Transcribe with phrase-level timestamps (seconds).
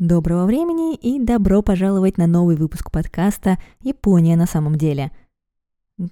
[0.00, 5.12] Доброго времени и добро пожаловать на новый выпуск подкаста «Япония на самом деле».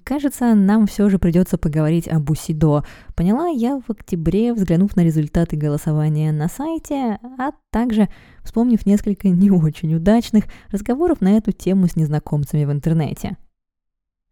[0.03, 2.83] Кажется, нам все же придется поговорить о Бусидо.
[3.15, 8.09] Поняла я в октябре, взглянув на результаты голосования на сайте, а также
[8.43, 13.37] вспомнив несколько не очень удачных разговоров на эту тему с незнакомцами в интернете.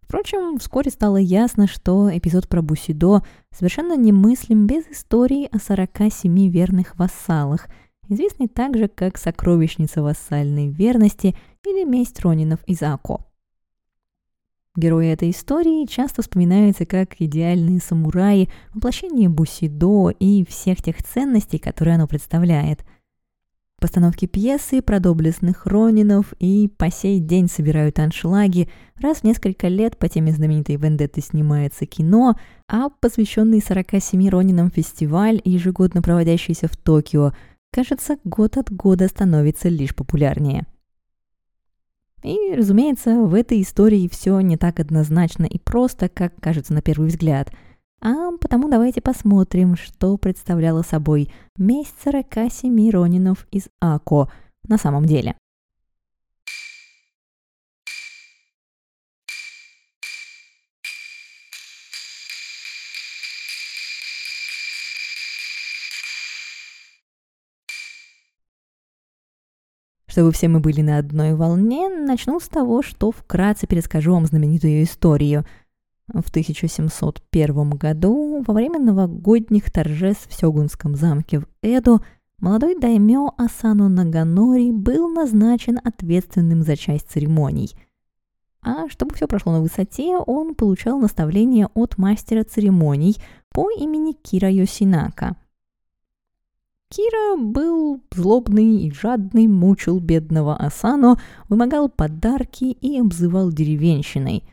[0.01, 6.95] Впрочем, вскоре стало ясно, что эпизод про Бусидо совершенно немыслим без истории о 47 верных
[6.99, 7.67] вассалах–
[8.09, 13.27] известный также как «Сокровищница вассальной верности» или «Месть Ронинов из Ако».
[14.77, 21.95] Герои этой истории часто вспоминаются как идеальные самураи, воплощение бусидо и всех тех ценностей, которые
[21.95, 22.85] оно представляет.
[23.79, 29.97] Постановки пьесы про доблестных ронинов и по сей день собирают аншлаги, раз в несколько лет
[29.97, 32.35] по теме знаменитой вендетты снимается кино,
[32.67, 37.33] а посвященный 47 ронинам фестиваль, ежегодно проводящийся в Токио,
[37.71, 40.65] кажется, год от года становится лишь популярнее.
[42.23, 47.09] И, разумеется, в этой истории все не так однозначно и просто, как кажется на первый
[47.09, 47.51] взгляд.
[48.01, 54.31] А потому давайте посмотрим, что представляла собой месть 47 Ронинов из Ако
[54.67, 55.35] на самом деле.
[70.17, 74.81] Чтобы все мы были на одной волне, начну с того, что вкратце перескажу вам знаменитую
[74.81, 75.45] историю.
[76.07, 81.99] В 1701 году, во время новогодних торжеств в Сёгунском замке в Эдо,
[82.39, 87.75] молодой даймё Асану Наганори был назначен ответственным за часть церемоний.
[88.63, 93.17] А чтобы все прошло на высоте, он получал наставления от мастера церемоний
[93.51, 95.35] по имени Кира Йосинака–
[96.89, 104.43] Кира был злобный и жадный, мучил бедного Асано, вымогал подарки и обзывал деревенщиной.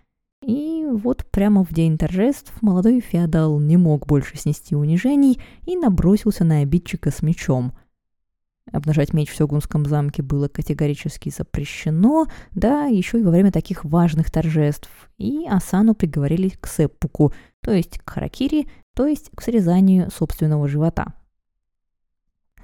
[0.42, 6.44] И вот прямо в день торжеств молодой феодал не мог больше снести унижений и набросился
[6.44, 7.72] на обидчика с мечом.
[8.72, 14.32] Обнажать меч в Сёгунском замке было категорически запрещено, да, еще и во время таких важных
[14.32, 14.90] торжеств.
[15.18, 21.14] И Асану приговорили к сеппуку, то есть к харакири, то есть к срезанию собственного живота.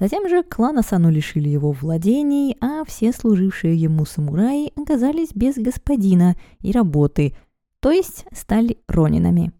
[0.00, 6.37] Затем же клана Сану лишили его владений, а все служившие ему самураи оказались без господина
[6.61, 7.37] и работы,
[7.81, 9.53] то есть стали ронинами.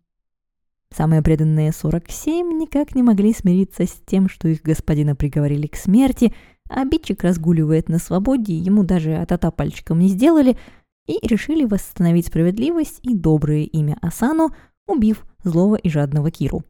[0.93, 6.34] Самые преданные 47 никак не могли смириться с тем, что их господина приговорили к смерти,
[6.71, 10.57] а обидчик разгуливает на свободе, ему даже атата пальчиком не сделали,
[11.07, 14.55] и решили восстановить справедливость и доброе имя Асану,
[14.87, 16.65] убив злого и жадного Киру.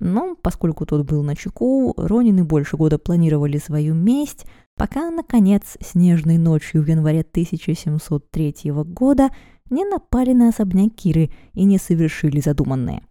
[0.00, 6.38] Но поскольку тот был на чеку, Ронины больше года планировали свою месть, пока, наконец, снежной
[6.38, 8.54] ночью в январе 1703
[8.84, 9.30] года
[9.70, 13.02] не напали на особняк Киры и не совершили задуманное.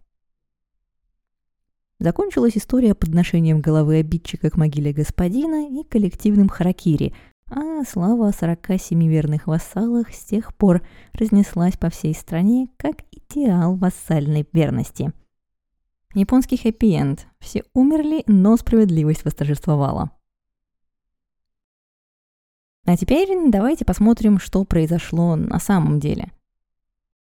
[2.00, 7.12] Закончилась история подношением головы обидчика к могиле господина и коллективным харакири,
[7.50, 10.82] а слава о 47 верных вассалах с тех пор
[11.12, 15.12] разнеслась по всей стране как идеал вассальной верности–
[16.14, 17.26] Японский хэппи-энд.
[17.38, 20.10] Все умерли, но справедливость восторжествовала.
[22.86, 26.32] А теперь давайте посмотрим, что произошло на самом деле.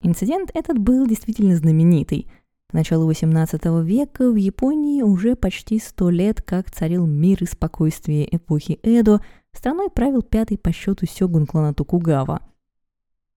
[0.01, 2.29] Инцидент этот был действительно знаменитый.
[2.67, 8.35] К началу XVIII века в Японии уже почти сто лет как царил мир и спокойствие
[8.35, 9.21] эпохи Эдо,
[9.51, 12.41] страной правил пятый по счету сёгун клана Токугава–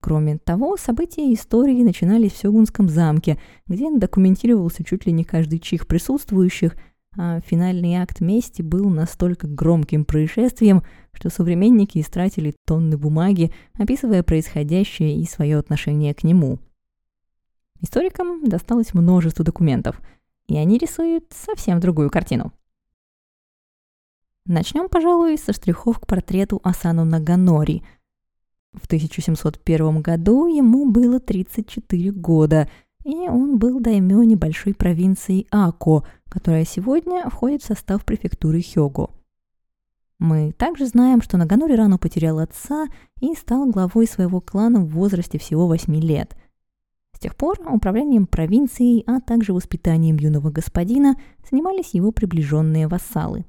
[0.01, 3.37] Кроме того, события истории начинались в Сёгунском замке,
[3.67, 6.75] где документировался чуть ли не каждый чих присутствующих,
[7.17, 15.17] а финальный акт мести был настолько громким происшествием, что современники истратили тонны бумаги, описывая происходящее
[15.17, 16.59] и свое отношение к нему.
[17.81, 19.99] Историкам досталось множество документов,
[20.47, 22.53] и они рисуют совсем другую картину.
[24.45, 27.83] Начнем, пожалуй, со штрихов к портрету Асану Наганори–
[28.73, 32.69] в 1701 году ему было 34 года,
[33.03, 39.09] и он был даймё небольшой провинции Ако, которая сегодня входит в состав префектуры Хёго.
[40.19, 42.87] Мы также знаем, что Наганори рано потерял отца
[43.21, 46.35] и стал главой своего клана в возрасте всего 8 лет.
[47.15, 51.15] С тех пор управлением провинцией, а также воспитанием юного господина
[51.49, 53.45] занимались его приближенные вассалы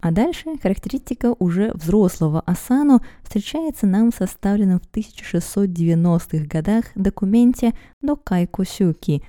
[0.00, 8.64] а дальше характеристика уже взрослого Асану встречается нам в составленном в 1690-х годах документе Докайко
[8.64, 9.22] Сюки,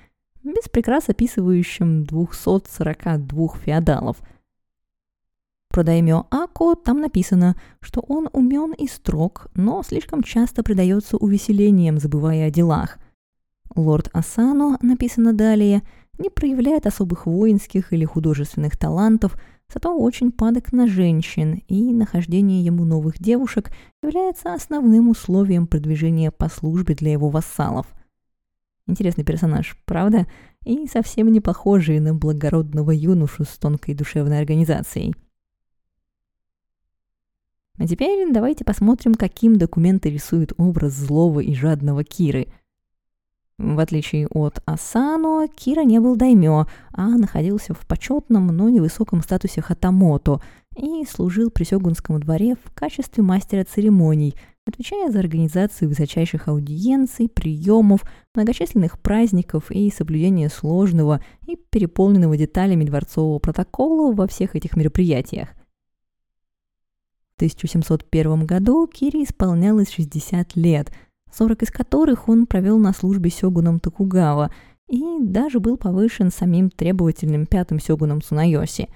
[0.43, 4.17] без прикрас описывающем 242 феодалов.
[5.69, 11.97] Про даймё Ако там написано, что он умен и строг, но слишком часто предается увеселениям,
[11.97, 12.97] забывая о делах.
[13.75, 15.81] Лорд Асано, написано далее,
[16.17, 19.37] не проявляет особых воинских или художественных талантов,
[19.73, 23.71] зато очень падок на женщин, и нахождение ему новых девушек
[24.03, 27.87] является основным условием продвижения по службе для его вассалов.
[28.87, 30.27] Интересный персонаж, правда?
[30.65, 35.15] И совсем не похожий на благородного юношу с тонкой душевной организацией.
[37.77, 42.47] А теперь давайте посмотрим, каким документы рисуют образ злого и жадного Киры–
[43.61, 49.61] в отличие от Асано, Кира не был даймё, а находился в почетном, но невысоком статусе
[49.61, 50.41] хатамото
[50.75, 54.35] и служил при Сёгунском дворе в качестве мастера церемоний,
[54.65, 58.03] отвечая за организацию высочайших аудиенций, приемов,
[58.33, 65.49] многочисленных праздников и соблюдение сложного и переполненного деталями дворцового протокола во всех этих мероприятиях.
[67.33, 70.91] В 1701 году Кире исполнялось 60 лет–
[71.33, 74.51] 40 из которых он провел на службе сёгуном Токугава
[74.87, 78.89] и даже был повышен самим требовательным пятым сёгуном Цунайоси.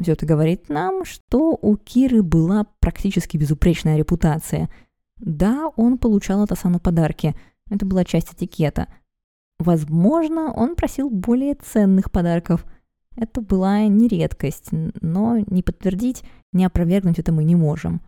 [0.00, 4.70] Все это говорит нам, что у Киры была практически безупречная репутация.
[5.16, 7.34] Да, он получал от Асану подарки,
[7.68, 8.86] это была часть этикета.
[9.58, 12.64] Возможно, он просил более ценных подарков.
[13.16, 16.22] Это была не редкость, но не подтвердить,
[16.52, 18.00] не опровергнуть это мы не можем.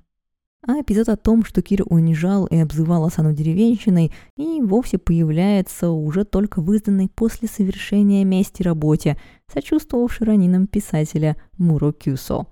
[0.67, 6.25] А эпизод о том, что Кир унижал и обзывал Асану деревенщиной, и вовсе появляется уже
[6.25, 9.19] только в изданной после совершения мести работе,
[9.51, 12.47] сочувствовавшей ранинам писателя Муро Кюсо.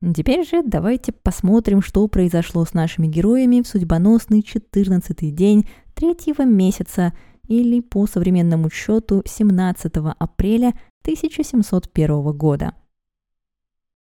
[0.00, 7.12] Теперь же давайте посмотрим, что произошло с нашими героями в судьбоносный 14 день третьего месяца
[7.48, 10.68] или по современному счету 17 апреля
[11.02, 12.74] 1701 года–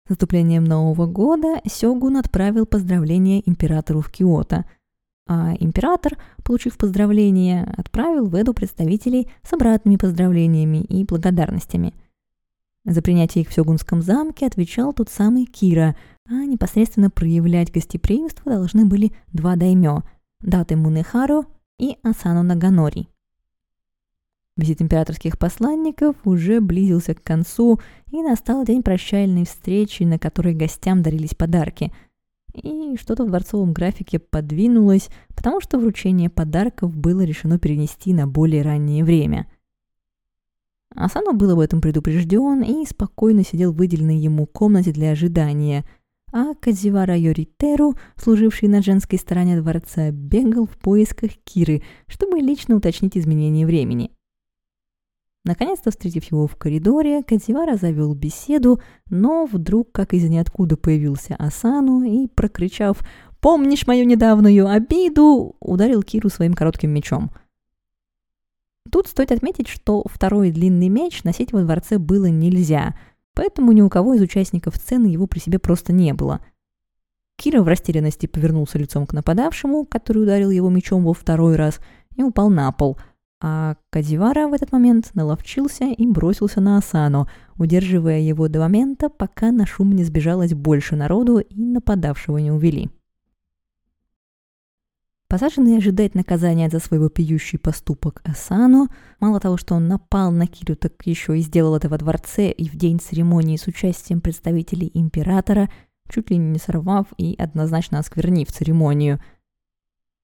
[0.06, 4.64] с наступлением Нового года Сёгун отправил поздравления императору в Киото,
[5.28, 11.92] а император, получив поздравления, отправил в Эду представителей с обратными поздравлениями и благодарностями.
[12.84, 15.96] За принятие их в Сёгунском замке отвечал тот самый Кира,
[16.28, 20.02] а непосредственно проявлять гостеприимство должны были два даймё–
[20.40, 21.46] Даты Мунехару
[21.80, 23.08] и Асану Наганори–
[24.56, 27.78] Визит императорских посланников уже близился к концу,
[28.10, 31.92] и настал день прощальной встречи, на которой гостям дарились подарки.
[32.54, 38.62] И что-то в дворцовом графике подвинулось, потому что вручение подарков было решено перенести на более
[38.62, 39.46] раннее время.
[40.94, 45.84] Асану был об этом предупрежден и спокойно сидел в выделенной ему комнате для ожидания,
[46.32, 53.18] а Кадзивара Йоритеру, служивший на женской стороне дворца, бегал в поисках Киры, чтобы лично уточнить
[53.18, 54.15] изменение времени.
[55.46, 62.02] Наконец-то, встретив его в коридоре, Кадзивара завел беседу, но вдруг, как из ниоткуда, появился Асану
[62.02, 62.98] и, прокричав
[63.38, 67.30] «Помнишь мою недавнюю обиду?» ударил Киру своим коротким мечом.
[68.90, 72.96] Тут стоит отметить, что второй длинный меч носить во дворце было нельзя,
[73.32, 76.40] поэтому ни у кого из участников сцены его при себе просто не было.
[77.36, 81.78] Кира в растерянности повернулся лицом к нападавшему, который ударил его мечом во второй раз,
[82.16, 82.98] и упал на пол–
[83.40, 89.52] а Кадивара в этот момент наловчился и бросился на Асану, удерживая его до момента, пока
[89.52, 92.90] на шум не сбежалось больше народу и нападавшего не увели.
[95.28, 98.88] Посаженный ожидать наказания за свой вопиющий поступок Асану,
[99.18, 102.68] мало того, что он напал на Кирю, так еще и сделал это во дворце и
[102.68, 105.68] в день церемонии с участием представителей императора,
[106.08, 109.20] чуть ли не сорвав и однозначно осквернив церемонию–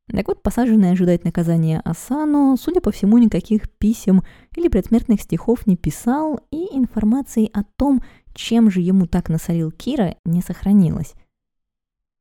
[0.09, 4.23] так вот, посаженный ожидать наказания Асану, судя по всему, никаких писем
[4.57, 8.03] или предсмертных стихов не писал, и информации о том,
[8.35, 11.15] чем же ему так насолил Кира, не сохранилось.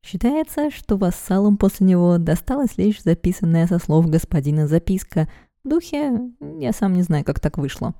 [0.06, 5.30] Считается, что вассалам после него досталась лишь записанная со слов господина записка
[5.64, 7.94] в духе «я сам не знаю, как так вышло».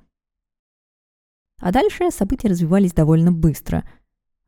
[1.60, 3.84] А дальше события развивались довольно быстро–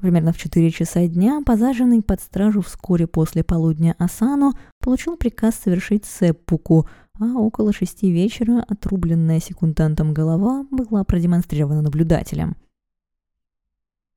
[0.03, 6.03] Примерно в 4 часа дня позаженный под стражу вскоре после полудня Асану получил приказ совершить
[6.03, 6.89] сеппуку,
[7.21, 12.57] а около шести вечера отрубленная секундантом голова была продемонстрирована наблюдателям.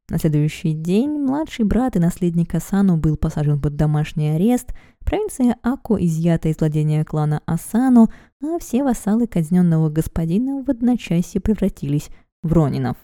[0.08, 4.74] На следующий день младший брат и наследник Асану был посажен под домашний арест,
[5.04, 8.08] провинция Ако изъята из владения клана Асану,
[8.42, 12.10] а все вассалы казненного господина в одночасье превратились
[12.42, 12.96] в ронинов.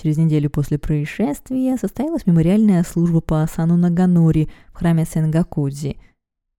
[0.00, 5.98] Через неделю после происшествия состоялась мемориальная служба по Асану Наганори в храме Сенгакудзи.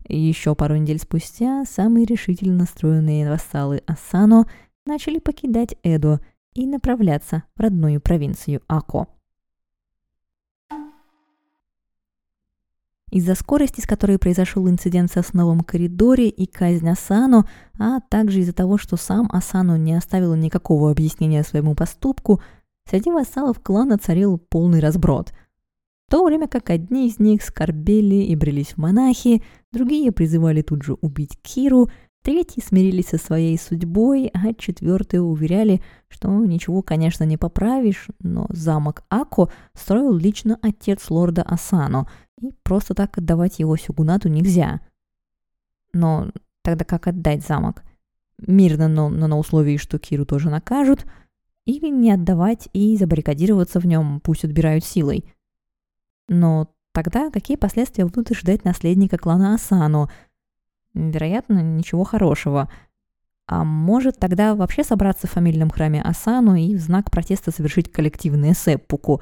[0.07, 4.45] Еще пару недель спустя самые решительно настроенные вассалы Асану
[4.85, 6.19] начали покидать Эдо
[6.53, 9.07] и направляться в родную провинцию Ако.
[13.09, 17.45] Из-за скорости, с которой произошел инцидент в сосновом коридоре и казнь Асану,
[17.79, 22.39] а также из-за того, что сам Асану не оставил никакого объяснения своему поступку,
[22.91, 25.33] среди вассалов клана царил полный разброд.
[26.07, 30.83] В то время как одни из них скорбели и брелись в монахи, другие призывали тут
[30.83, 31.89] же убить Киру,
[32.23, 39.03] Третьи смирились со своей судьбой, а четвертые уверяли, что ничего, конечно, не поправишь, но замок
[39.09, 42.07] Ако строил лично отец лорда Асано,
[42.39, 44.81] и просто так отдавать его сюгунату нельзя.
[45.93, 46.29] Но
[46.61, 47.81] тогда как отдать замок?
[48.37, 51.07] Мирно, но, но на условии, что Киру тоже накажут,
[51.71, 55.25] или не отдавать и забаррикадироваться в нем, пусть отбирают силой.
[56.27, 60.09] Но тогда какие последствия будут ждать наследника клана Асано–
[60.93, 62.69] Вероятно, ничего хорошего.
[63.47, 68.53] А может тогда вообще собраться в фамильном храме Асану и в знак протеста совершить коллективное
[68.53, 69.21] сэппуку.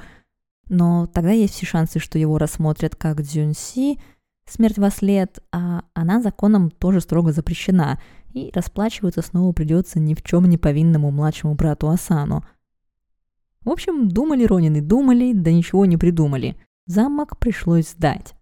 [0.68, 4.00] Но тогда есть все шансы, что его рассмотрят как Дзюнси,
[4.46, 8.00] смерть во след, а она законом тоже строго запрещена,
[8.34, 12.44] и расплачиваться снова придется ни в чем не повинному младшему брату Асану.
[13.62, 16.56] В общем, думали Ронины, думали, да ничего не придумали.
[16.86, 18.34] Замок пришлось сдать.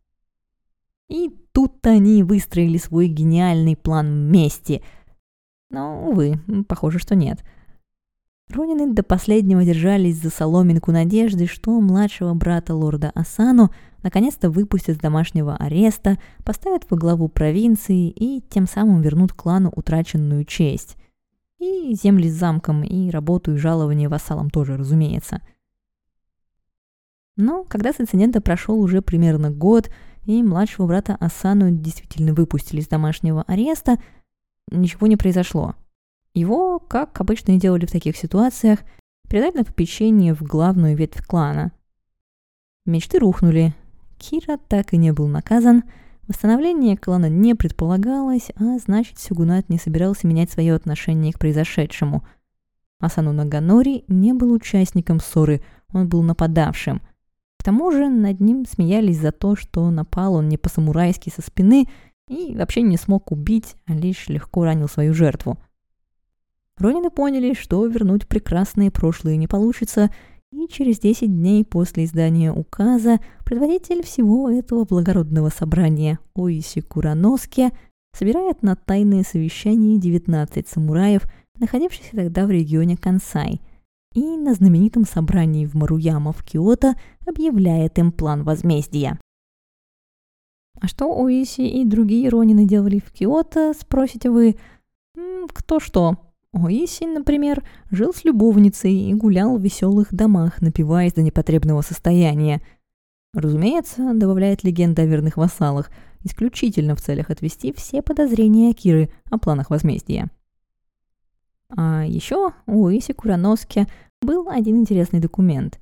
[1.09, 4.83] И тут они выстроили свой гениальный план мести.
[5.69, 7.43] Но, увы, похоже, что нет.
[8.49, 13.71] Ронины до последнего держались за соломинку надежды, что младшего брата лорда Асану
[14.03, 20.45] наконец-то выпустят с домашнего ареста, поставят во главу провинции и тем самым вернут клану утраченную
[20.45, 20.97] честь.
[21.59, 25.41] И земли с замком, и работу и жалование вассалам тоже, разумеется.
[27.35, 29.89] Но когда с инцидента прошел уже примерно год,
[30.25, 33.97] и младшего брата Асану действительно выпустили из домашнего ареста,
[34.69, 35.75] ничего не произошло.
[36.33, 38.79] Его, как обычно и делали в таких ситуациях,
[39.29, 41.71] передали на попечение в главную ветвь клана.
[42.85, 43.73] Мечты рухнули.
[44.17, 45.83] Кира так и не был наказан,
[46.27, 52.25] восстановление клана не предполагалось, а значит Сюгунат не собирался менять свое отношение к произошедшему.
[52.99, 55.61] Асану Наганори не был участником ссоры,
[55.93, 57.01] он был нападавшим–
[57.67, 61.85] тому же над ним смеялись за то, что напал он не по-самурайски со спины
[62.29, 65.57] и вообще не смог убить, а лишь легко ранил свою жертву.
[66.77, 70.11] Ронины поняли, что вернуть прекрасные прошлые не получится,
[70.51, 77.71] и через 10 дней после издания указа предводитель всего этого благородного собрания Оиси Кураноски
[78.13, 81.23] собирает на тайное совещание 19 самураев,
[81.59, 83.61] находившихся тогда в регионе Кансай–
[84.17, 86.95] и на знаменитом собрании в Маруяма в Киото
[87.27, 89.19] объявляет им план возмездия.
[90.81, 94.57] А что Оиси и другие Ронины делали в Киото, спросите вы?
[95.49, 96.26] Кто что?
[96.63, 102.61] Оиси, например, жил с любовницей и гулял в веселых домах, напиваясь до непотребного состояния.
[103.33, 105.91] Разумеется, добавляет легенда о верных вассалах,
[106.23, 110.29] исключительно в целях отвести все подозрения Акиры о планах возмездия.
[111.69, 113.87] А еще у Иси Кураноски
[114.21, 115.79] был один интересный документ.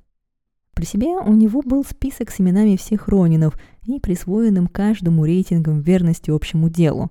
[0.74, 6.30] При себе у него был список с именами всех Ронинов и присвоенным каждому рейтингом верности
[6.30, 7.10] общему делу.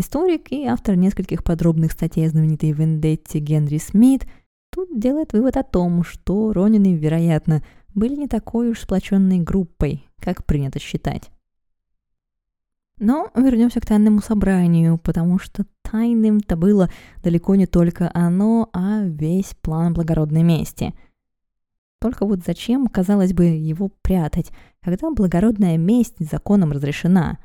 [0.00, 4.28] Историк и автор нескольких подробных статей о знаменитой Вендетте Генри Смит
[4.70, 7.64] тут делает вывод о том, что Ронины, вероятно,
[7.96, 11.30] были не такой уж сплоченной группой, как принято считать.
[13.00, 16.88] Но вернемся к тайному собранию, потому что тайным-то было
[17.24, 20.94] далеко не только оно, а весь план благородной мести.
[22.00, 27.38] Только вот зачем, казалось бы, его прятать, когда благородная месть законом разрешена?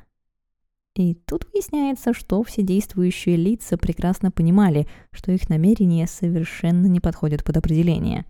[0.94, 7.42] И тут выясняется, что все действующие лица прекрасно понимали, что их намерения совершенно не подходят
[7.42, 8.24] под определение.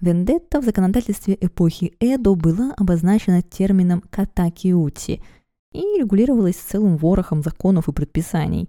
[0.00, 5.22] Вендетта в законодательстве эпохи Эдо была обозначена термином «катакиути»,
[5.72, 8.68] и регулировалась целым ворохом законов и предписаний.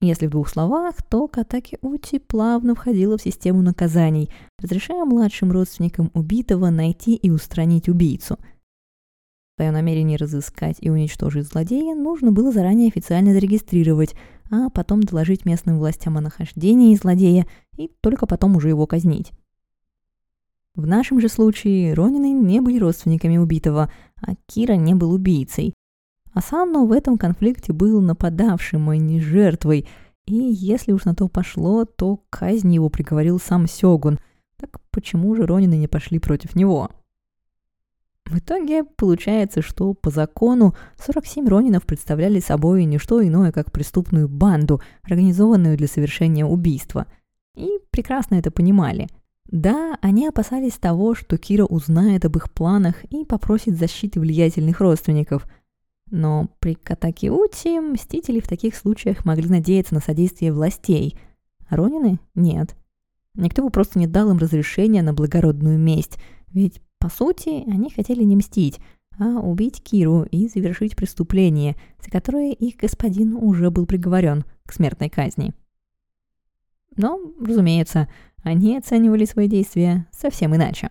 [0.00, 6.10] Если в двух словах, то Катаки Ути плавно входила в систему наказаний, разрешая младшим родственникам
[6.14, 8.38] убитого найти и устранить убийцу.
[9.56, 14.16] Свое намерение разыскать и уничтожить злодея нужно было заранее официально зарегистрировать,
[14.50, 17.46] а потом доложить местным властям о нахождении злодея
[17.76, 19.30] и только потом уже его казнить.
[20.74, 25.72] В нашем же случае Ронины не были родственниками убитого, а Кира не был убийцей.
[26.32, 29.86] Асанну в этом конфликте был нападавшим, а не жертвой,
[30.26, 34.18] и если уж на то пошло, то казнь его приговорил сам Сёгун.
[34.56, 36.90] Так почему же Ронины не пошли против него?
[38.26, 44.28] В итоге получается, что по закону 47 Ронинов представляли собой не что иное, как преступную
[44.28, 47.06] банду, организованную для совершения убийства–
[47.56, 49.08] И прекрасно это понимали.
[49.46, 55.46] Да, они опасались того, что Кира узнает об их планах и попросит защиты влиятельных родственников.
[56.10, 61.18] Но при Катакиути мстители в таких случаях могли надеяться на содействие властей,
[61.68, 62.74] а Ронины– нет.
[63.34, 66.18] Никто бы просто не дал им разрешения на благородную месть,
[66.52, 68.80] ведь, по сути, они хотели не мстить,
[69.18, 75.10] а убить Киру и завершить преступление, за которое их господин уже был приговорен к смертной
[75.10, 75.52] казни.
[76.96, 78.08] Но, разумеется,
[78.42, 80.88] они оценивали свои действия совсем иначе.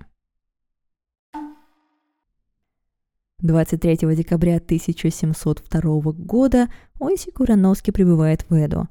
[3.40, 8.88] 23 декабря 1702 года Ойси Курановский прибывает в Эду.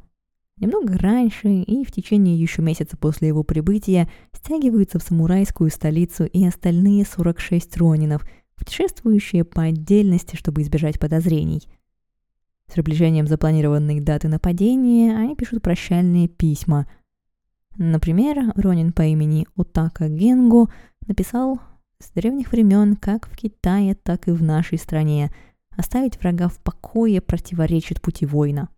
[0.59, 6.45] Немного раньше и в течение еще месяца после его прибытия стягиваются в самурайскую столицу и
[6.45, 11.63] остальные 46 ронинов, путешествующие по отдельности, чтобы избежать подозрений.
[12.69, 16.87] С приближением запланированной даты нападения они пишут прощальные письма–
[17.77, 20.69] Например, Ронин по имени Утака Генгу
[21.07, 21.61] написал
[21.99, 25.33] с древних времен как в Китае, так и в нашей стране.
[25.77, 28.69] Оставить врага в покое противоречит пути воина.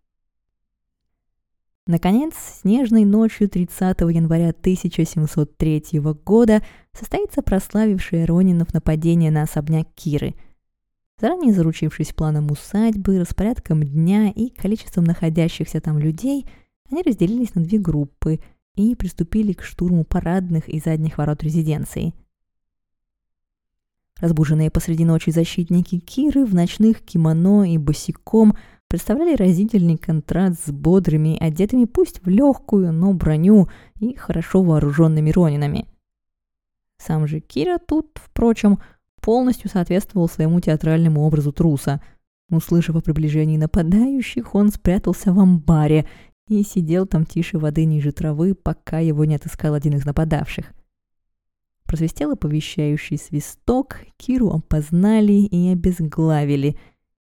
[1.87, 6.63] Наконец, снежной ночью 30 января 1703 года
[6.93, 10.35] состоится прославившее Ронинов нападение на особняк Киры.
[11.21, 16.47] Заранее заручившись планом усадьбы, распорядком дня и количеством находящихся там людей,
[16.91, 18.41] они разделились на две группы–
[18.75, 22.13] и приступили к штурму парадных и задних ворот резиденции.
[24.21, 28.57] Разбуженные посреди ночи защитники Киры в ночных кимоно и босиком
[28.95, 35.89] представляли разительный контраст с бодрыми, одетыми пусть в легкую, но броню и хорошо вооруженными ронинами.
[36.99, 38.79] Сам же Кира тут, впрочем,
[39.21, 42.01] полностью соответствовал своему театральному образу труса.
[42.49, 46.07] Услышав о приближении нападающих, он спрятался в амбаре
[46.47, 50.73] и сидел там тише воды ниже травы, пока его не отыскал один из нападавших.
[51.83, 56.77] Просвистел оповещающий свисток, Киру опознали и обезглавили.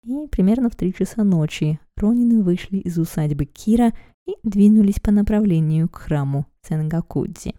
[0.03, 3.93] И примерно в три часа ночи Ронины вышли из усадьбы Кира
[4.25, 7.55] и двинулись по направлению к храму Сенгакудзи.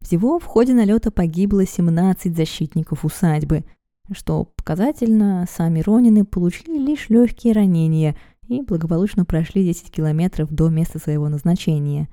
[0.00, 3.64] Всего в ходе налета погибло 17 защитников усадьбы.
[4.12, 8.16] Что показательно, сами Ронины получили лишь легкие ранения–
[8.48, 12.08] и благополучно прошли 10 километров до места своего назначения.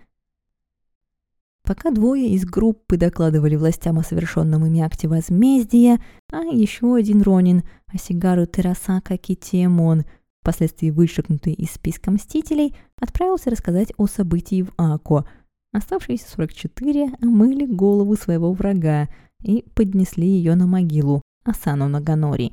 [1.72, 7.64] Пока двое из группы докладывали властям о совершенном ими акте возмездия, а еще один Ронин,
[7.88, 10.04] Асигару Терасака Китиемон,
[10.42, 15.26] впоследствии вычеркнутый из списка мстителей, отправился рассказать о событии в Ако.
[15.72, 19.08] Оставшиеся 44 омыли голову своего врага
[19.42, 22.52] и поднесли ее на могилу Асану Наганори.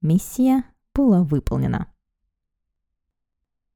[0.00, 1.93] Миссия была выполнена.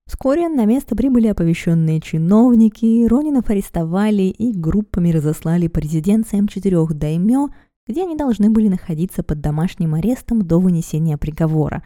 [0.09, 7.51] Вскоре на место прибыли оповещенные чиновники, Ронинов арестовали и группами разослали по резиденциям четырех даймё,
[7.87, 11.83] где они должны были находиться под домашним арестом до вынесения приговора.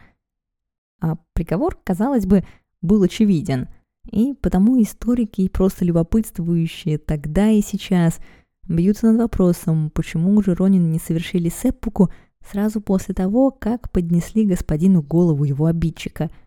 [1.01, 2.45] А приговор, казалось бы,
[2.81, 3.67] был очевиден,
[4.09, 8.19] и потому историки и просто любопытствующие тогда и сейчас
[8.65, 12.09] бьются над вопросом, почему же Ронин не совершили сеппуку
[12.49, 16.31] сразу после того, как поднесли господину голову его обидчика–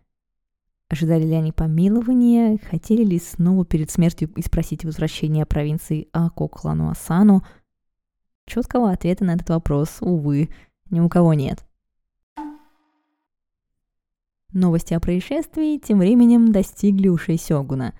[0.89, 6.89] Ожидали ли они помилования, хотели ли снова перед смертью спросить возвращения провинции Ако к клану
[6.89, 7.43] Асану?
[8.45, 10.49] Четкого ответа на этот вопрос, увы,
[10.89, 11.65] ни у кого нет.
[14.53, 17.93] Новости о происшествии тем временем достигли ушей Сёгуна.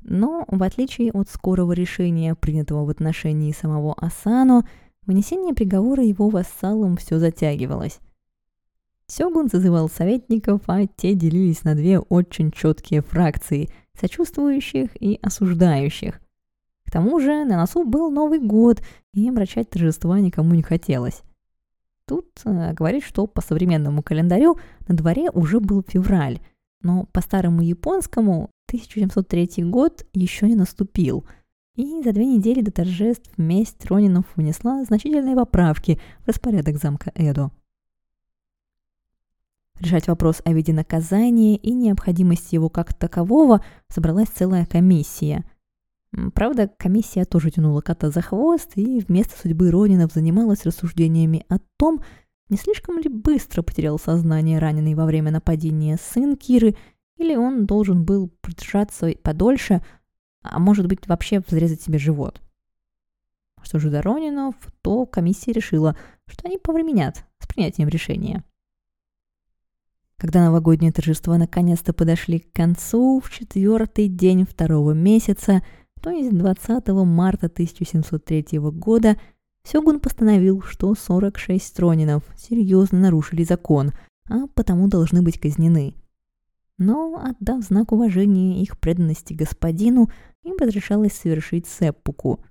[0.00, 4.64] Но, в отличие от скорого решения, принятого в отношении самого Асану,
[5.06, 8.00] вынесение приговора его вассалам все затягивалось.
[9.08, 13.68] Сёгун зазывал советников, а те делились на две очень четкие фракции–
[13.98, 16.20] сочувствующих и осуждающих.
[16.86, 21.22] К тому же на носу был Новый год, и омрачать торжества никому не хотелось.
[22.06, 26.40] Тут э, говорит, что по современному календарю на дворе уже был февраль,
[26.80, 31.26] но по старому японскому 1703 год еще не наступил.
[31.74, 37.50] И за две недели до торжеств месть Ронинов внесла значительные поправки в распорядок замка Эдо.
[39.80, 45.44] Решать вопрос о виде наказания и необходимости его как такового собралась целая комиссия.
[46.34, 52.02] Правда, комиссия тоже тянула кота за хвост и вместо судьбы Ронинов занималась рассуждениями о том,
[52.48, 56.74] не слишком ли быстро потерял сознание раненый во время нападения сын Киры,
[57.16, 59.84] или он должен был продержаться подольше,
[60.42, 62.40] а может быть вообще взрезать себе живот.
[63.62, 68.44] Что же до Ронинов, то комиссия решила, что они повременят с принятием решения.
[70.18, 75.62] Когда новогодние торжества наконец-то подошли к концу, в четвертый день второго месяца,
[76.02, 79.16] то есть 20 марта 1703 года,
[79.62, 83.92] Сёгун постановил, что 46 стронинов серьезно нарушили закон,
[84.28, 85.94] а потому должны быть казнены.
[86.78, 90.10] Но, отдав знак уважения их преданности господину,
[90.42, 92.44] им разрешалось совершить сеппуку.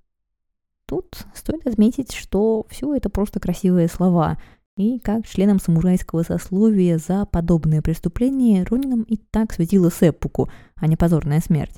[0.85, 4.37] Тут стоит отметить, что все это просто красивые слова–
[4.77, 10.95] и как членам самурайского сословия за подобное преступление Ронинам и так светила сеппуку, а не
[10.95, 11.75] позорная смерть.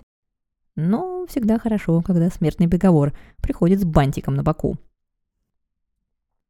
[0.75, 4.77] Но всегда хорошо, когда смертный приговор приходит с бантиком на боку.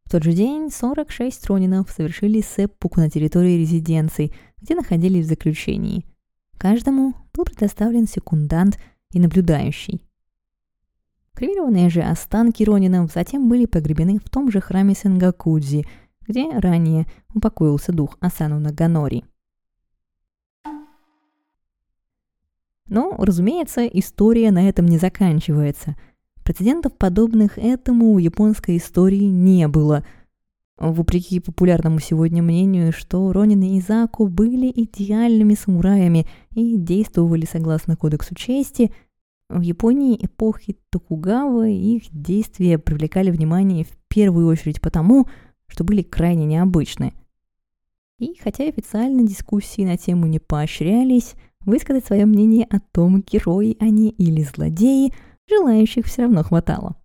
[0.03, 6.03] В тот же день 46 Ронинов совершили сеппуку на территории резиденций, где находились в заключении.
[6.57, 8.79] Каждому был предоставлен секундант
[9.11, 10.01] и наблюдающий.
[11.35, 15.85] Кремированные же останки Ронинов затем были погребены в том же храме Сенгакудзи–
[16.29, 19.25] где ранее упокоился дух Асану Наганори.
[22.87, 25.95] Но, разумеется, история на этом не заканчивается.
[26.43, 30.03] Прецедентов, подобных этому, в японской истории не было.
[30.77, 38.33] Вопреки популярному сегодня мнению, что Ронин и Изаку были идеальными самураями и действовали согласно кодексу
[38.33, 38.91] чести,
[39.49, 45.27] в Японии эпохи Токугава их действия привлекали внимание в первую очередь потому,
[45.69, 47.13] что были крайне необычны.
[48.17, 54.09] И хотя официально дискуссии на тему не поощрялись, высказать свое мнение о том, герои они
[54.09, 55.13] или злодеи,
[55.47, 56.97] желающих все равно хватало.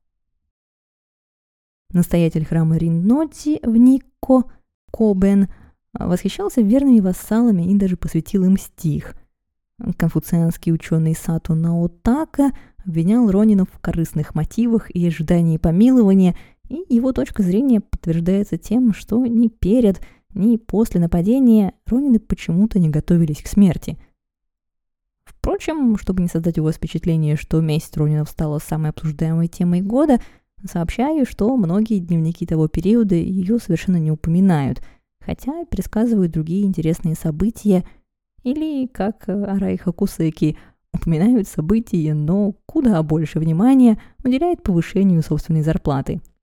[1.92, 4.50] Настоятель храма Ринноти в Никко,
[4.90, 5.48] Кобен,
[5.92, 9.14] восхищался верными вассалами и даже посвятил им стих.
[9.96, 12.50] Конфуцианский ученый Сато Наотака
[12.84, 16.36] обвинял Ронинов в корыстных мотивах и ожидании помилования–
[16.82, 20.00] и его точка зрения подтверждается тем, что ни перед,
[20.34, 23.96] ни после нападения Ронины почему-то не готовились к смерти.
[25.24, 30.18] Впрочем, чтобы не создать у вас впечатление, что месть Ронинов стала самой обсуждаемой темой года,
[30.64, 34.82] сообщаю, что многие дневники того периода ее совершенно не упоминают,
[35.20, 37.84] хотя пересказывают другие интересные события,
[38.42, 40.56] или, как Арай Хакусеки,
[40.92, 46.20] упоминают события, но куда больше внимания уделяет повышению собственной зарплаты–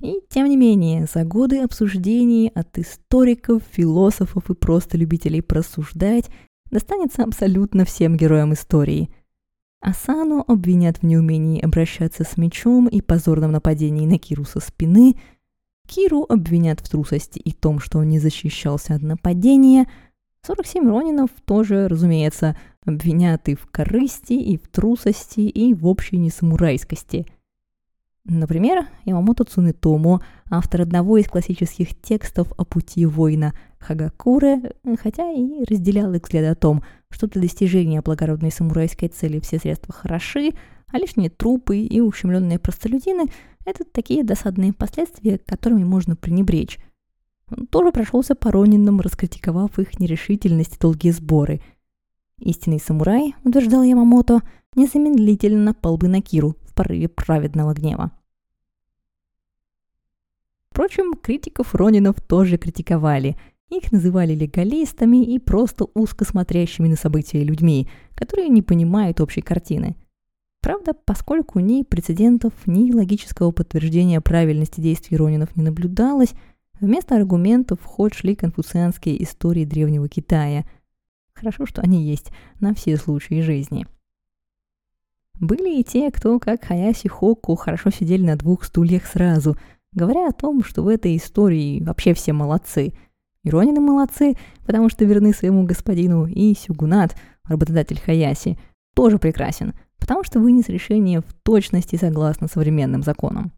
[0.00, 6.30] и тем не менее, за годы обсуждений от историков, философов и просто любителей просуждать
[6.70, 9.10] достанется абсолютно всем героям истории.
[9.80, 15.16] Асану обвинят в неумении обращаться с мечом и позорном нападении на Киру со спины,
[15.86, 19.86] Киру обвинят в трусости и том, что он не защищался от нападения,
[20.46, 27.26] 47 Ронинов тоже, разумеется, обвинят и в корысти, и в трусости, и в общей несамурайскости–
[28.24, 36.12] Например, Ямамото Цунетомо, автор одного из классических текстов о пути воина Хагакуре, хотя и разделял
[36.12, 40.50] их взгляд о том, что для достижения благородной самурайской цели все средства хороши,
[40.88, 43.26] а лишние трупы и ущемленные простолюдины–
[43.64, 46.78] это такие досадные последствия, которыми можно пренебречь.
[47.50, 51.60] Он тоже прошелся по Ронинам, раскритиковав их нерешительность и долгие сборы.
[52.38, 54.40] Истинный самурай, утверждал Ямамото,
[54.76, 58.10] незамедлительно напал бы на Киру, порыве праведного гнева.
[60.70, 63.36] Впрочем, критиков Ронинов тоже критиковали.
[63.68, 69.94] Их называли легалистами и просто узко смотрящими на события людьми, которые не понимают общей картины.
[70.62, 76.32] Правда, поскольку ни прецедентов, ни логического подтверждения правильности действий Ронинов не наблюдалось,
[76.80, 80.64] вместо аргументов в ход шли конфуцианские истории Древнего Китая.
[81.34, 83.86] Хорошо, что они есть на все случаи жизни–
[85.40, 89.56] были и те, кто, как Хаяси Хоку, хорошо сидели на двух стульях сразу,
[89.92, 92.92] говоря о том, что в этой истории вообще все молодцы.
[93.42, 98.58] И Ронины молодцы, потому что верны своему господину, и Сюгунат, работодатель Хаяси,
[98.94, 103.52] тоже прекрасен, потому что вынес решение в точности согласно современным законам.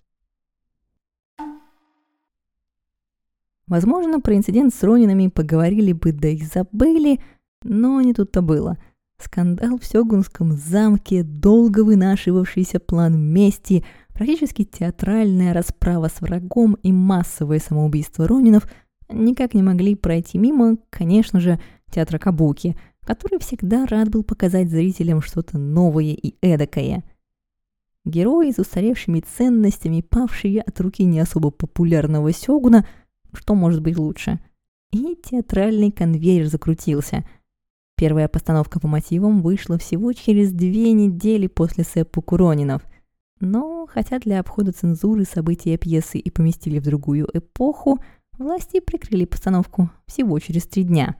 [3.67, 7.19] Возможно, про инцидент с Ронинами поговорили бы, да и забыли,
[7.65, 8.79] но не тут-то было–
[9.23, 17.59] Скандал в Сёгунском замке, долго вынашивавшийся план мести, практически театральная расправа с врагом и массовое
[17.59, 18.69] самоубийство Ронинов
[19.11, 25.23] никак не могли пройти мимо, конечно же, театра Кабуки, который всегда рад был показать зрителям
[25.23, 27.05] что-то новое и эдакое.
[28.05, 32.87] Герои с устаревшими ценностями, павшие от руки не особо популярного Сёгуна,
[33.33, 34.41] что может быть лучше?
[34.91, 37.25] И театральный конвейер закрутился–
[38.03, 42.83] Первая постановка по мотивам вышла всего через две недели после Сеппу Куронинов.
[43.39, 48.01] Но, хотя для обхода цензуры события пьесы и поместили в другую эпоху,
[48.37, 51.15] власти прикрыли постановку всего через три дня.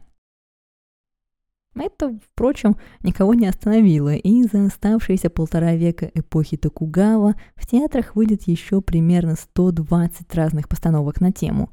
[1.77, 8.49] Это, впрочем, никого не остановило, и за оставшиеся полтора века эпохи Токугава в театрах выйдет
[8.49, 11.71] еще примерно 120 разных постановок на тему.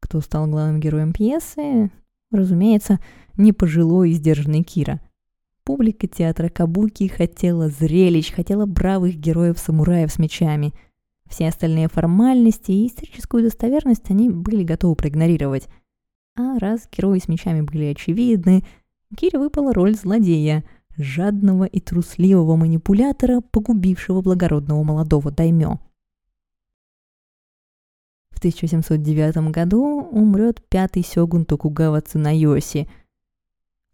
[0.00, 1.92] Кто стал главным героем пьесы?
[2.32, 2.98] Разумеется,
[3.36, 5.00] не и сдержанный Кира.
[5.64, 10.74] Публика театра Кабуки хотела зрелищ, хотела бравых героев-самураев с мечами.
[11.28, 15.68] Все остальные формальности и историческую достоверность они были готовы проигнорировать.
[16.36, 18.62] А раз герои с мечами были очевидны,
[19.14, 20.64] Кире выпала роль злодея,
[20.96, 25.78] жадного и трусливого манипулятора, погубившего благородного молодого даймё.
[28.30, 32.88] В 1709 году умрет пятый сёгун Токугава Цунайоси.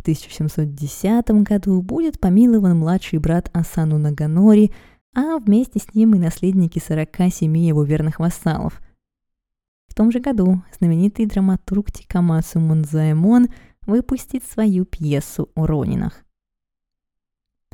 [0.00, 4.72] В 1710 году будет помилован младший брат Асану Наганори,
[5.14, 8.80] а вместе с ним и наследники 47 его верных вассалов.
[9.88, 13.48] В том же году знаменитый драматург Тикамасу Мунзаэмон
[13.84, 16.24] выпустит свою пьесу о Ронинах.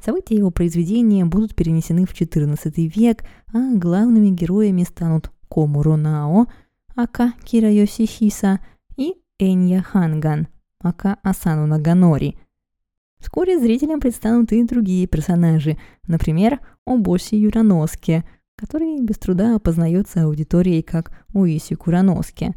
[0.04, 3.22] События его произведения будут перенесены в XIV век,
[3.54, 6.46] а главными героями станут Кому Ронао,
[6.96, 8.58] ака Кира Йосихиса
[8.96, 10.48] и Энья Ханган,
[10.80, 12.36] ака Асану Наганори.
[13.18, 18.24] Вскоре зрителям предстанут и другие персонажи, например, Обоси Юраноске,
[18.56, 22.54] который без труда опознается аудиторией как Уиси Кураноске.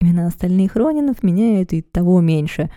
[0.00, 2.70] Имена остальных Ронинов меняют и того меньше.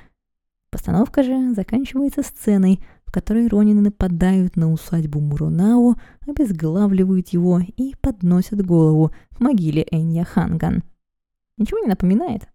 [0.72, 8.66] Постановка же заканчивается сценой, в которой Ронины нападают на усадьбу Мурунао, обезглавливают его и подносят
[8.66, 10.84] голову к могиле Энья Ханган.
[11.58, 12.51] Ничего не напоминает?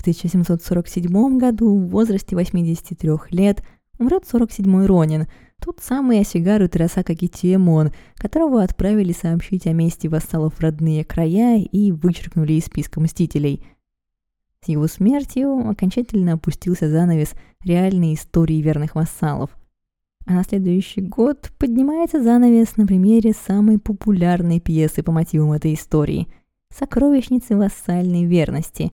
[0.00, 3.62] В 1747 году в возрасте 83 лет
[3.98, 5.26] умрет 47-й Ронин,
[5.62, 11.92] тот самый Осигару Тарасака Китиемон, которого отправили сообщить о месте вассалов в родные края и
[11.92, 13.62] вычеркнули из списка мстителей.
[14.64, 19.50] С его смертью окончательно опустился занавес реальной истории верных вассалов.
[20.24, 26.26] А на следующий год поднимается занавес на примере самой популярной пьесы по мотивам этой истории–
[26.74, 28.90] «Сокровищницы вассальной верности»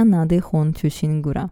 [0.00, 1.50] Канады Хон Тюсингура.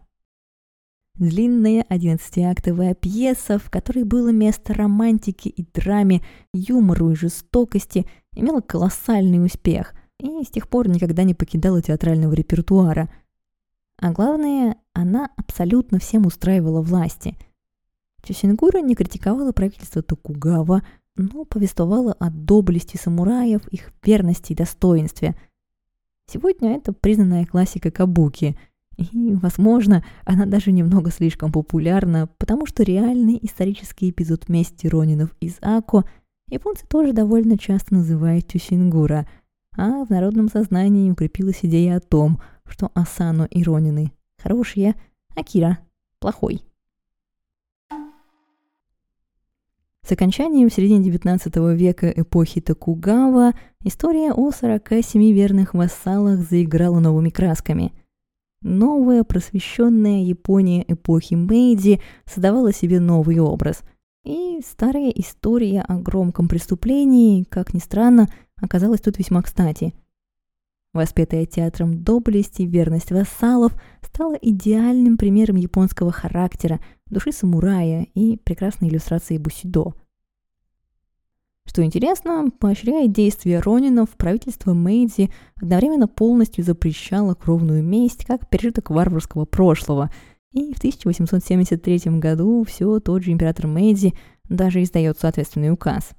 [1.17, 6.23] Длинная одиннадцатиактовая пьеса, в которой было место романтики и драме,
[6.55, 13.11] юмору и жестокости, имела колоссальный успех и с тех пор никогда не покидала театрального репертуара.
[14.01, 17.37] А главное, она абсолютно всем устраивала власти.
[18.23, 20.83] Чосингура не критиковала правительство Токугава,
[21.17, 25.37] но повествовала о доблести самураев, их верности и достоинстве.
[26.31, 28.57] Сегодня это признанная классика кабуки–
[28.99, 35.57] и, возможно, она даже немного слишком популярна, потому что реальный исторический эпизод мести Ронинов из
[35.61, 36.05] Ако
[36.51, 39.29] японцы тоже довольно часто называют Тюсингура,
[39.77, 44.13] а в народном сознании укрепилась идея о том, что Асану и Ронины
[44.43, 44.97] хорошие,
[45.37, 45.79] а Кира
[46.19, 46.63] плохой.
[50.09, 53.53] С окончанием в середине XIX века эпохи Токугава
[53.85, 57.93] история о 47 верных вассалах заиграла новыми красками–
[58.63, 63.83] Новая просвещенная Япония эпохи Мэйди создавала себе новый образ.
[64.25, 69.93] И старая история о громком преступлении, как ни странно, оказалась тут весьма кстати.
[70.95, 78.89] Воспетая театром доблесть и верность вассалов стала идеальным примером японского характера, души самурая и прекрасной
[78.89, 79.95] иллюстрацией бусидо–
[81.69, 89.45] что интересно, поощряя действия Ронинов, правительство Мэйдзи одновременно полностью запрещало кровную месть как пережиток варварского
[89.45, 90.11] прошлого.
[90.53, 94.15] И в 1873 году все тот же император Мэйдзи
[94.49, 96.13] даже издает соответственный указ.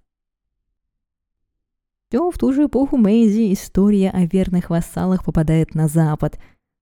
[2.10, 6.40] Все в ту же эпоху Мэйдзи история о верных вассалах попадает на Запад.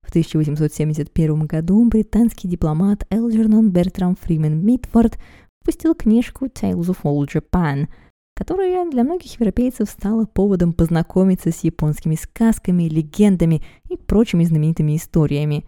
[0.08, 5.20] В 1871 году британский дипломат Элджернон Бертрам Фримен Митфорд
[5.60, 7.90] выпустил книжку «Tales of Old Japan»,
[8.34, 15.66] которая для многих европейцев стала поводом познакомиться с японскими сказками, легендами и прочими знаменитыми историями.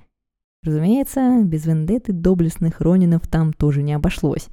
[0.63, 4.47] Разумеется, без вендетты доблестных Ронинов там тоже не обошлось.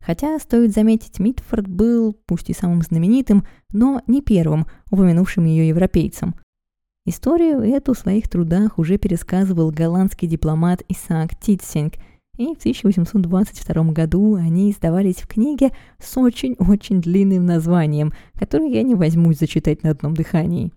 [0.00, 6.36] Хотя, стоит заметить, Митфорд был, пусть и самым знаменитым, но не первым, упомянувшим ее европейцам.
[7.06, 11.94] Историю эту в своих трудах уже пересказывал голландский дипломат Исаак Титсинг–
[12.40, 18.94] и в 1822 году они издавались в книге с очень-очень длинным названием, которое я не
[18.94, 20.72] возьмусь зачитать на одном дыхании.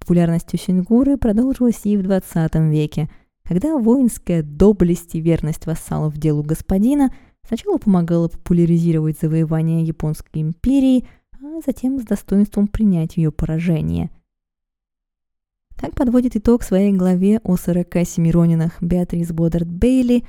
[0.00, 3.08] Популярность Тюсингуры продолжилась и в 20 веке,
[3.44, 7.14] когда воинская доблесть и верность вассалов делу господина
[7.46, 11.06] сначала помогала популяризировать завоевание Японской империи,
[11.44, 14.10] а затем с достоинством принять ее поражение.
[15.76, 20.24] Как подводит итог своей главе о 47 Ронинах Беатрис Боддард Бейли,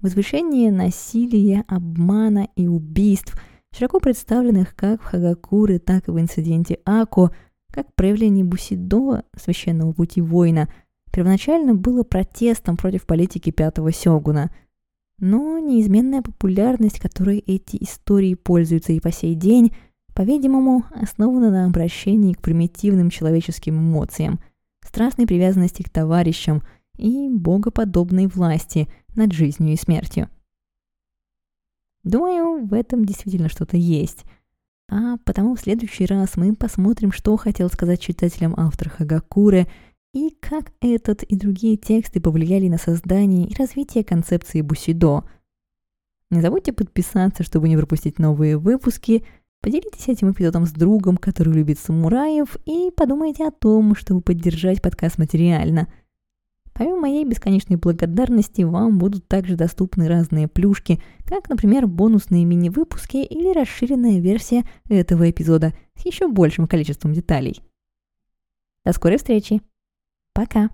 [0.00, 3.40] возвышение насилия, обмана и убийств,
[3.74, 7.30] широко представленных как в Хагакуре, так и в инциденте Ако,
[7.72, 10.68] как проявление Бусидо, священного пути воина,
[11.10, 14.54] первоначально было протестом против политики пятого сёгуна–
[15.22, 19.72] но неизменная популярность, которой эти истории пользуются и по сей день,
[20.14, 24.40] по-видимому, основана на обращении к примитивным человеческим эмоциям,
[24.84, 26.62] страстной привязанности к товарищам
[26.96, 30.28] и богоподобной власти над жизнью и смертью.
[32.04, 34.24] Думаю, в этом действительно что-то есть.
[34.90, 39.66] А потому в следующий раз мы посмотрим, что хотел сказать читателям автор Хагакуры–
[40.12, 45.24] и как этот и другие тексты повлияли на создание и развитие концепции Бусидо.
[46.30, 49.24] Не забудьте подписаться, чтобы не пропустить новые выпуски,
[49.62, 55.16] поделитесь этим эпизодом с другом, который любит самураев, и подумайте о том, чтобы поддержать подкаст
[55.16, 55.88] материально.
[56.74, 63.52] Помимо моей бесконечной благодарности, вам будут также доступны разные плюшки, как, например, бонусные мини-выпуски или
[63.52, 67.60] расширенная версия этого эпизода с еще большим количеством деталей.
[68.84, 69.62] До скорой встречи!
[70.34, 70.70] Пока!